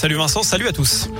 [0.00, 1.10] Salut Vincent, salut à tous.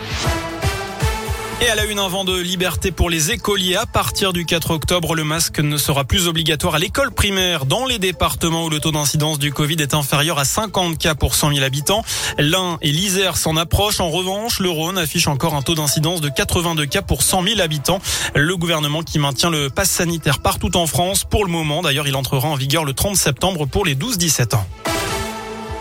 [1.60, 3.76] Et à la une, un vent de liberté pour les écoliers.
[3.76, 7.84] À partir du 4 octobre, le masque ne sera plus obligatoire à l'école primaire dans
[7.84, 11.56] les départements où le taux d'incidence du Covid est inférieur à 50 cas pour 100
[11.56, 12.02] 000 habitants.
[12.38, 14.00] L'Ain et l'Isère s'en approchent.
[14.00, 17.60] En revanche, le Rhône affiche encore un taux d'incidence de 82 cas pour 100 000
[17.60, 18.00] habitants.
[18.34, 21.82] Le gouvernement qui maintient le pass sanitaire partout en France pour le moment.
[21.82, 24.66] D'ailleurs, il entrera en vigueur le 30 septembre pour les 12-17 ans.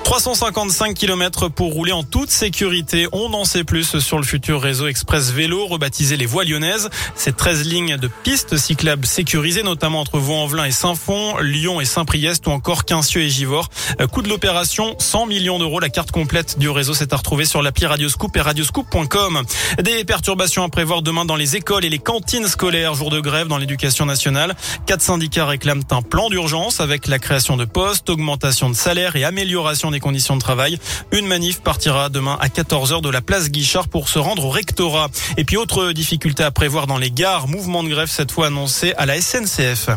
[0.10, 3.08] 355 km pour rouler en toute sécurité.
[3.12, 6.90] On en sait plus sur le futur réseau express vélo rebaptisé les voies lyonnaises.
[7.14, 12.48] Ces 13 lignes de pistes cyclables sécurisées, notamment entre Vaux-en-Velin et Saint-Fond, Lyon et Saint-Priest
[12.48, 13.70] ou encore Quincieux et Givors.
[14.02, 15.80] Euh, coût de l'opération, 100 millions d'euros.
[15.80, 19.44] La carte complète du réseau s'est à retrouver sur l'appli Radioscoop et radioscoop.com.
[19.84, 22.96] Des perturbations à prévoir demain dans les écoles et les cantines scolaires.
[22.96, 24.56] Jour de grève dans l'éducation nationale.
[24.88, 29.24] Quatre syndicats réclament un plan d'urgence avec la création de postes, augmentation de salaire et
[29.24, 30.80] amélioration des conditions de travail.
[31.12, 35.10] Une manif partira demain à 14h de la place Guichard pour se rendre au rectorat.
[35.38, 38.94] Et puis autre difficulté à prévoir dans les gares, mouvement de grève cette fois annoncé
[38.98, 39.90] à la SNCF.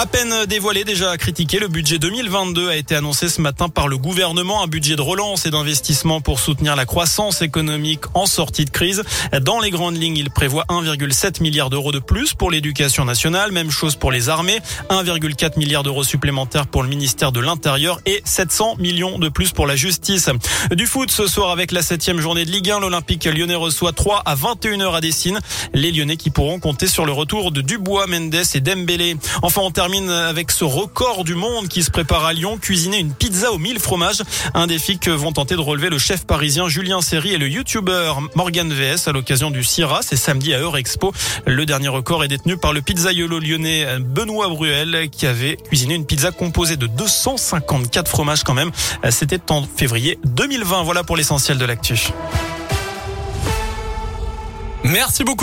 [0.00, 3.98] À peine dévoilé, déjà critiqué, le budget 2022 a été annoncé ce matin par le
[3.98, 8.70] gouvernement, un budget de relance et d'investissement pour soutenir la croissance économique en sortie de
[8.70, 9.02] crise.
[9.42, 13.72] Dans les grandes lignes, il prévoit 1,7 milliard d'euros de plus pour l'éducation nationale, même
[13.72, 18.76] chose pour les armées, 1,4 milliard d'euros supplémentaires pour le ministère de l'Intérieur et 700
[18.78, 20.30] millions de plus pour la justice.
[20.70, 24.22] Du foot ce soir avec la septième journée de Ligue 1, l'Olympique lyonnais reçoit 3
[24.24, 25.40] à 21h à Dessine.
[25.74, 29.16] Les Lyonnais qui pourront compter sur le retour de Dubois, Mendes et Dembélé.
[29.42, 33.14] Enfin, on termine avec ce record du monde qui se prépare à Lyon, cuisiner une
[33.14, 34.22] pizza aux mille fromages.
[34.52, 38.20] Un défi que vont tenter de relever le chef parisien Julien Serry et le youtubeur
[38.34, 40.00] Morgan VS à l'occasion du CIRA.
[40.02, 41.14] C'est samedi à Eurexpo.
[41.46, 46.04] Le dernier record est détenu par le pizzaiolo lyonnais Benoît Bruel qui avait cuisiné une
[46.04, 48.70] pizza composée de 254 fromages quand même.
[49.08, 50.82] C'était en février 2020.
[50.82, 52.10] Voilà pour l'essentiel de l'actu.
[54.84, 55.36] Merci beaucoup.